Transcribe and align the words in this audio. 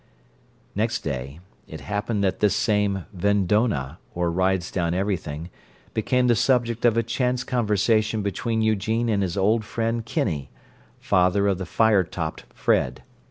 Next 0.75 1.01
day, 1.01 1.41
it 1.67 1.81
happened 1.81 2.23
that 2.23 2.39
this 2.39 2.55
same 2.55 3.05
"Vendonah" 3.15 3.99
or 4.15 4.31
"Rides 4.31 4.71
Down 4.71 4.95
Everything" 4.95 5.51
became 5.93 6.25
the 6.25 6.35
subject 6.35 6.85
of 6.85 6.97
a 6.97 7.03
chance 7.03 7.43
conversation 7.43 8.23
between 8.23 8.63
Eugene 8.63 9.09
and 9.09 9.21
his 9.21 9.37
old 9.37 9.63
friend 9.63 10.03
Kinney, 10.03 10.49
father 10.99 11.47
of 11.47 11.59
the 11.59 11.67
fire 11.67 12.03
topped 12.03 12.45
Fred. 12.51 13.03